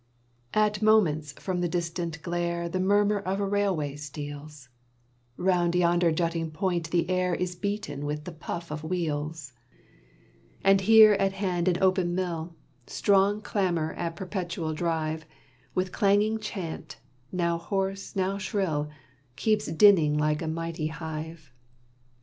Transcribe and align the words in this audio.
At 0.55 0.81
moments 0.81 1.31
from 1.33 1.61
the 1.61 1.67
distant 1.69 2.23
glare 2.23 2.67
The 2.67 2.79
murmur 2.79 3.19
of 3.19 3.39
a 3.39 3.45
railway 3.45 3.95
steals 3.97 4.67
Round 5.37 5.75
yonder 5.75 6.11
jutting 6.11 6.49
point 6.49 6.89
the 6.89 7.07
air 7.07 7.35
Is 7.35 7.55
beaten 7.55 8.03
with 8.03 8.23
the 8.23 8.31
puff 8.31 8.71
of 8.71 8.83
wheels; 8.83 9.53
And 10.63 10.81
here 10.81 11.13
at 11.13 11.33
hand 11.33 11.67
an 11.67 11.77
open 11.83 12.15
mill, 12.15 12.55
Strong 12.87 13.43
clamor 13.43 13.93
at 13.93 14.15
perpetual 14.15 14.73
drive, 14.73 15.27
With 15.75 15.95
changing 15.95 16.39
chant, 16.39 16.97
now 17.31 17.59
hoarse, 17.59 18.15
now 18.15 18.39
shrill, 18.39 18.89
Keeps 19.35 19.67
dinning 19.67 20.17
like 20.17 20.41
a 20.41 20.47
mighty 20.47 20.87
hive. 20.87 21.53